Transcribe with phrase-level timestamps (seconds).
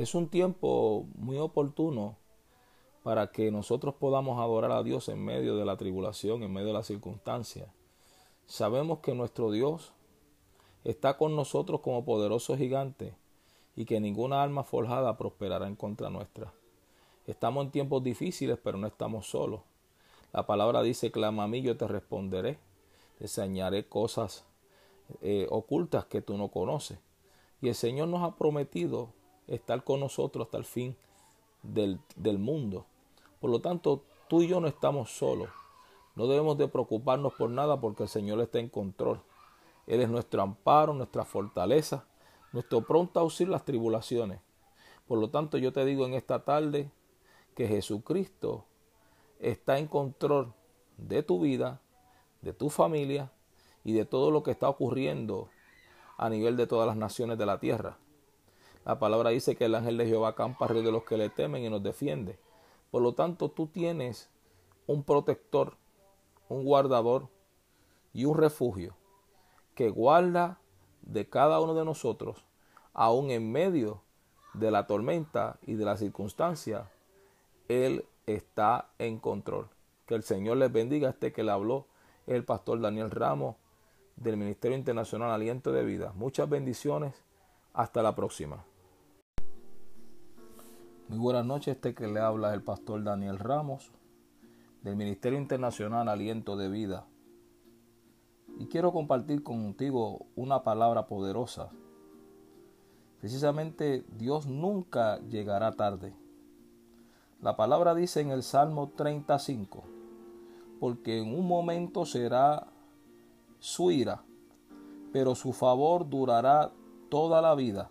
[0.00, 2.16] Es un tiempo muy oportuno
[3.02, 6.72] para que nosotros podamos adorar a Dios en medio de la tribulación, en medio de
[6.72, 7.68] las circunstancias.
[8.46, 9.92] Sabemos que nuestro Dios
[10.84, 13.12] está con nosotros como poderoso gigante
[13.76, 16.50] y que ninguna alma forjada prosperará en contra nuestra.
[17.26, 19.60] Estamos en tiempos difíciles, pero no estamos solos.
[20.32, 22.56] La palabra dice, clama a mí, yo te responderé,
[23.18, 24.46] te enseñaré cosas
[25.20, 26.98] eh, ocultas que tú no conoces.
[27.60, 29.19] Y el Señor nos ha prometido
[29.50, 30.96] estar con nosotros hasta el fin
[31.62, 32.86] del, del mundo.
[33.40, 35.50] Por lo tanto, tú y yo no estamos solos.
[36.14, 39.20] No debemos de preocuparnos por nada porque el Señor está en control.
[39.86, 42.04] Él es nuestro amparo, nuestra fortaleza,
[42.52, 44.40] nuestro pronto auxilio las tribulaciones.
[45.06, 46.90] Por lo tanto, yo te digo en esta tarde
[47.54, 48.64] que Jesucristo
[49.40, 50.52] está en control
[50.96, 51.80] de tu vida,
[52.42, 53.32] de tu familia
[53.84, 55.48] y de todo lo que está ocurriendo
[56.16, 57.96] a nivel de todas las naciones de la tierra.
[58.84, 61.64] La palabra dice que el ángel de Jehová campa alrededor de los que le temen
[61.64, 62.38] y nos defiende.
[62.90, 64.30] Por lo tanto, tú tienes
[64.86, 65.76] un protector,
[66.48, 67.28] un guardador
[68.12, 68.96] y un refugio
[69.74, 70.58] que guarda
[71.02, 72.44] de cada uno de nosotros,
[72.92, 74.02] aún en medio
[74.54, 76.90] de la tormenta y de la circunstancia,
[77.68, 79.68] Él está en control.
[80.06, 81.10] Que el Señor les bendiga.
[81.10, 81.86] Este que le habló
[82.26, 83.56] el pastor Daniel Ramos
[84.16, 86.12] del Ministerio Internacional Aliento de Vida.
[86.14, 87.14] Muchas bendiciones.
[87.72, 88.64] Hasta la próxima.
[91.10, 91.74] Muy buenas noches.
[91.74, 93.90] Este que le habla el pastor Daniel Ramos
[94.84, 97.04] del Ministerio Internacional Aliento de Vida.
[98.60, 101.70] Y quiero compartir contigo una palabra poderosa.
[103.18, 106.14] Precisamente Dios nunca llegará tarde.
[107.42, 109.82] La palabra dice en el Salmo 35,
[110.78, 112.68] porque en un momento será
[113.58, 114.22] su ira,
[115.12, 116.70] pero su favor durará
[117.08, 117.90] toda la vida.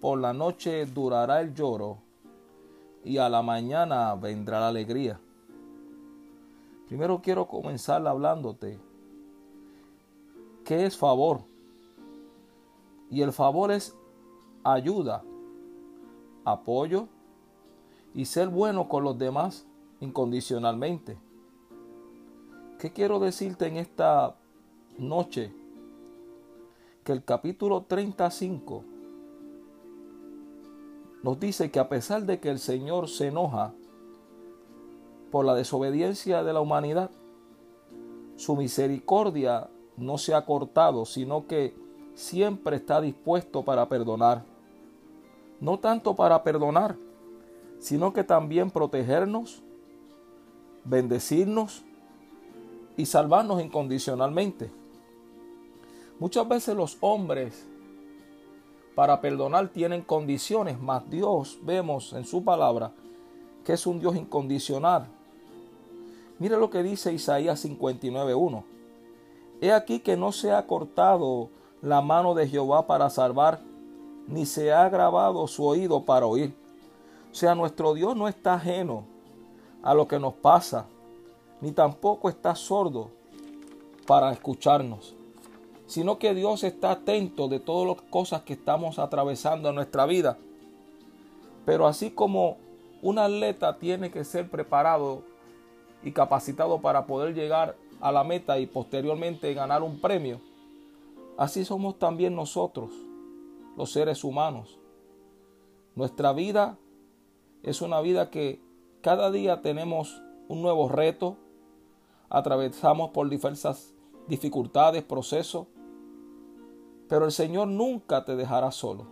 [0.00, 2.05] Por la noche durará el lloro
[3.06, 5.20] y a la mañana vendrá la alegría.
[6.88, 8.80] Primero quiero comenzar hablándote
[10.64, 11.42] qué es favor.
[13.08, 13.94] Y el favor es
[14.64, 15.22] ayuda,
[16.44, 17.06] apoyo,
[18.12, 19.64] y ser bueno con los demás
[20.00, 21.16] incondicionalmente.
[22.80, 24.34] ¿Qué quiero decirte en esta
[24.98, 25.52] noche?
[27.04, 28.95] Que el capítulo 35
[31.22, 33.72] nos dice que a pesar de que el Señor se enoja
[35.30, 37.10] por la desobediencia de la humanidad,
[38.36, 41.74] su misericordia no se ha cortado, sino que
[42.14, 44.44] siempre está dispuesto para perdonar.
[45.60, 46.96] No tanto para perdonar,
[47.78, 49.62] sino que también protegernos,
[50.84, 51.82] bendecirnos
[52.96, 54.70] y salvarnos incondicionalmente.
[56.18, 57.66] Muchas veces los hombres
[58.96, 62.90] para perdonar tienen condiciones, mas Dios vemos en su palabra
[63.64, 65.06] que es un Dios incondicional.
[66.40, 68.64] Mire lo que dice Isaías 59.1.
[69.60, 71.48] He aquí que no se ha cortado
[71.80, 73.60] la mano de Jehová para salvar,
[74.26, 76.52] ni se ha grabado su oído para oír
[77.36, 79.04] o sea, nuestro Dios no está ajeno
[79.82, 80.86] a lo que nos pasa,
[81.60, 83.10] ni tampoco está sordo
[84.06, 85.14] para escucharnos,
[85.86, 90.36] sino que Dios está atento de todas las cosas que estamos atravesando en nuestra vida.
[91.64, 92.58] Pero así como
[93.02, 95.22] un atleta tiene que ser preparado
[96.02, 100.40] y capacitado para poder llegar a la meta y posteriormente ganar un premio,
[101.36, 102.90] así somos también nosotros,
[103.76, 104.78] los seres humanos.
[105.94, 106.78] Nuestra vida
[107.62, 108.60] es una vida que
[109.00, 111.36] cada día tenemos un nuevo reto,
[112.28, 113.94] atravesamos por diversas
[114.28, 115.66] dificultades, procesos,
[117.08, 119.06] pero el Señor nunca te dejará solo.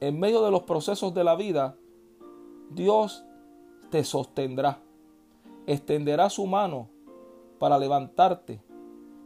[0.00, 1.76] En medio de los procesos de la vida,
[2.70, 3.24] Dios
[3.90, 4.80] te sostendrá,
[5.66, 6.88] extenderá su mano
[7.58, 8.60] para levantarte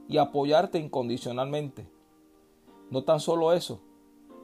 [0.08, 1.88] y apoyarte incondicionalmente.
[2.90, 3.80] No tan solo eso,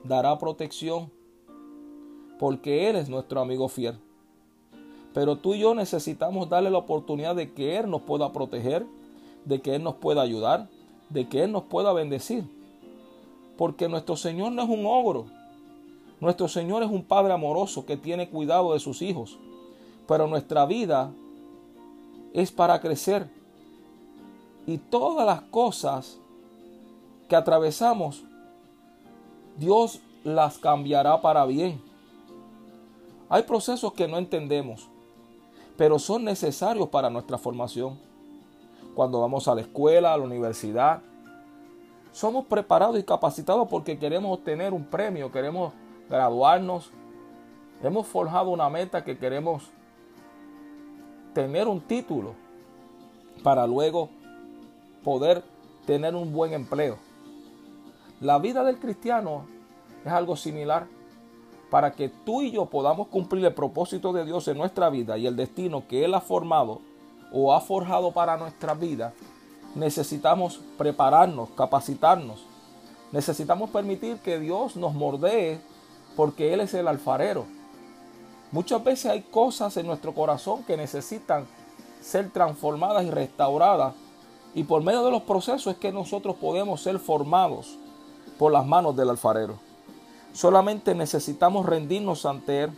[0.05, 1.11] dará protección
[2.39, 3.99] porque Él es nuestro amigo fiel.
[5.15, 8.87] Pero tú y yo necesitamos darle la oportunidad de que Él nos pueda proteger,
[9.45, 10.69] de que Él nos pueda ayudar,
[11.11, 12.45] de que Él nos pueda bendecir.
[13.57, 15.27] Porque nuestro Señor no es un ogro.
[16.21, 19.39] Nuestro Señor es un Padre amoroso que tiene cuidado de sus hijos.
[20.07, 21.13] Pero nuestra vida
[22.33, 23.29] es para crecer.
[24.67, 26.19] Y todas las cosas
[27.29, 28.23] que atravesamos,
[29.59, 31.81] Dios las cambiará para bien.
[33.29, 34.89] Hay procesos que no entendemos,
[35.77, 37.99] pero son necesarios para nuestra formación.
[38.95, 41.03] Cuando vamos a la escuela, a la universidad,
[42.13, 45.73] somos preparados y capacitados porque queremos obtener un premio, queremos
[46.09, 46.93] graduarnos,
[47.83, 49.65] Hemos forjado una meta que queremos
[51.35, 52.35] tener un título
[53.43, 54.09] para luego
[55.03, 55.43] poder
[55.85, 56.99] tener un buen empleo.
[58.21, 59.47] La vida del cristiano
[60.05, 60.87] es algo similar.
[61.71, 65.27] Para que tú y yo podamos cumplir el propósito de Dios en nuestra vida y
[65.27, 66.83] el destino que Él ha formado
[67.33, 69.13] o ha forjado para nuestra vida,
[69.75, 72.45] necesitamos prepararnos, capacitarnos.
[73.11, 75.61] Necesitamos permitir que Dios nos mordee
[76.17, 77.45] porque Él es el alfarero.
[78.51, 81.47] Muchas veces hay cosas en nuestro corazón que necesitan
[82.03, 83.95] ser transformadas y restauradas.
[84.55, 87.79] Y por medio de los procesos es que nosotros podemos ser formados
[88.39, 89.59] por las manos del alfarero.
[90.35, 92.71] Solamente necesitamos rendirnos ante Él.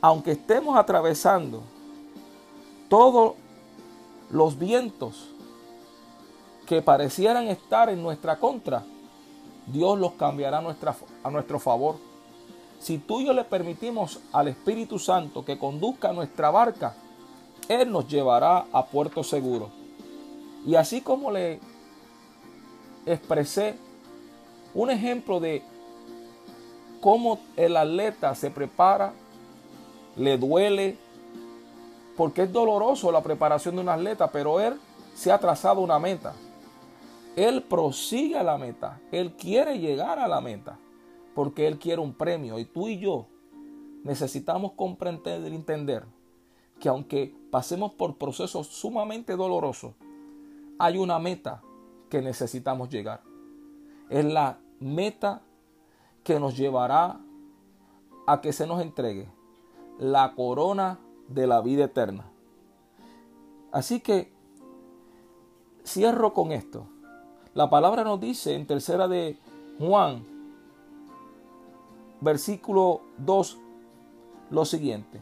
[0.00, 1.62] Aunque estemos atravesando
[2.88, 3.34] todos
[4.30, 5.29] los vientos
[6.70, 8.84] que parecieran estar en nuestra contra,
[9.66, 11.96] Dios los cambiará a, nuestro favor.
[12.78, 16.94] Si tú y yo le permitimos al Espíritu Santo que conduzca nuestra barca,
[17.68, 19.70] Él nos llevará a puerto seguro.
[20.64, 21.58] Y así como le
[23.04, 23.74] expresé
[24.72, 25.64] un ejemplo de
[27.00, 29.12] cómo el atleta se prepara,
[30.14, 30.96] le duele,
[32.16, 34.78] porque es doloroso la preparación de un atleta, pero él
[35.16, 36.32] se ha trazado una meta.
[37.48, 40.78] Él prosigue a la meta, él quiere llegar a la meta
[41.34, 42.58] porque Él quiere un premio.
[42.58, 43.26] Y tú y yo
[44.04, 46.04] necesitamos comprender y entender
[46.78, 49.94] que aunque pasemos por procesos sumamente dolorosos,
[50.78, 51.62] hay una meta
[52.08, 53.22] que necesitamos llegar.
[54.08, 55.42] Es la meta
[56.24, 57.20] que nos llevará
[58.26, 59.28] a que se nos entregue
[59.98, 60.98] la corona
[61.28, 62.30] de la vida eterna.
[63.72, 64.32] Así que
[65.84, 66.86] cierro con esto.
[67.54, 69.38] La palabra nos dice en tercera de
[69.78, 70.24] Juan
[72.20, 73.58] versículo 2,
[74.50, 75.20] lo siguiente.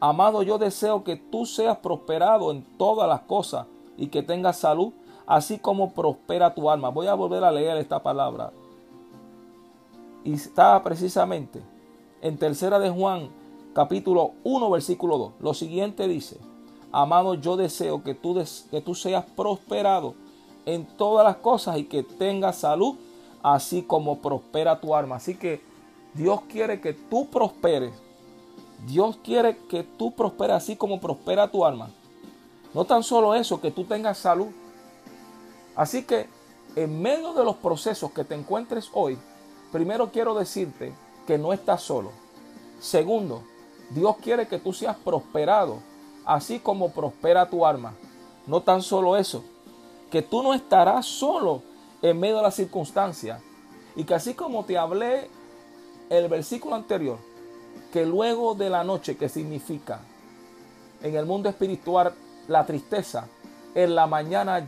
[0.00, 4.92] Amado, yo deseo que tú seas prosperado en todas las cosas y que tengas salud,
[5.26, 6.90] así como prospera tu alma.
[6.90, 8.52] Voy a volver a leer esta palabra.
[10.24, 11.62] Y está precisamente
[12.20, 13.28] en tercera de Juan,
[13.74, 15.32] capítulo 1, versículo 2.
[15.40, 16.38] Lo siguiente dice,
[16.92, 18.36] amado, yo deseo que tú,
[18.70, 20.14] que tú seas prosperado
[20.66, 22.96] en todas las cosas y que tengas salud,
[23.42, 25.16] así como prospera tu alma.
[25.16, 25.62] Así que
[26.14, 27.92] Dios quiere que tú prosperes.
[28.86, 31.90] Dios quiere que tú prosperes así como prospera tu alma.
[32.74, 34.48] No tan solo eso, que tú tengas salud.
[35.74, 36.28] Así que
[36.74, 39.16] en medio de los procesos que te encuentres hoy,
[39.72, 40.92] primero quiero decirte
[41.26, 42.10] que no estás solo.
[42.80, 43.42] Segundo,
[43.90, 45.78] Dios quiere que tú seas prosperado,
[46.24, 47.94] así como prospera tu alma.
[48.46, 49.42] No tan solo eso,
[50.10, 51.62] que tú no estarás solo
[52.02, 53.40] en medio de las circunstancias.
[53.94, 55.30] Y que así como te hablé
[56.10, 57.18] el versículo anterior,
[57.92, 60.00] que luego de la noche, que significa
[61.02, 62.14] en el mundo espiritual
[62.48, 63.28] la tristeza,
[63.74, 64.66] en la mañana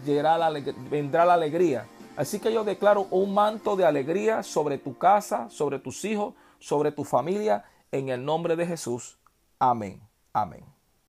[0.90, 1.86] vendrá la alegría.
[2.16, 6.90] Así que yo declaro un manto de alegría sobre tu casa, sobre tus hijos, sobre
[6.90, 9.18] tu familia, en el nombre de Jesús.
[9.58, 10.02] Amén.
[10.32, 10.67] Amén.